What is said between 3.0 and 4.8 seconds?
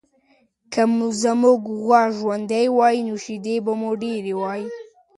نو شیدې به مو ډېرې وای.